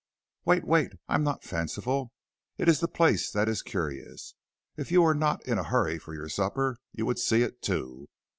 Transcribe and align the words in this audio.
"Wait, 0.45 0.65
wait! 0.65 0.93
I 1.07 1.13
am 1.13 1.23
not 1.23 1.43
fanciful, 1.43 2.11
it 2.57 2.67
is 2.67 2.79
the 2.79 2.87
place 2.87 3.29
that 3.29 3.47
is 3.47 3.61
curious. 3.61 4.33
If 4.75 4.91
you 4.91 5.03
were 5.03 5.13
not 5.13 5.45
in 5.45 5.59
a 5.59 5.63
hurry 5.63 5.99
for 5.99 6.15
your 6.15 6.27
supper 6.27 6.77
you 6.91 7.05
would 7.05 7.19
see 7.19 7.43
it 7.43 7.61
too. 7.61 8.09